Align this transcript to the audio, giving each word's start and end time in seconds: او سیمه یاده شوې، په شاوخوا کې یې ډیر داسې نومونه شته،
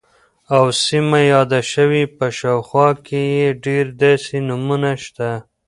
او 0.55 0.63
سیمه 0.85 1.19
یاده 1.33 1.59
شوې، 1.71 2.03
په 2.17 2.25
شاوخوا 2.37 2.87
کې 3.05 3.21
یې 3.37 3.47
ډیر 3.65 3.85
داسې 4.03 4.35
نومونه 4.47 4.91
شته، 5.03 5.29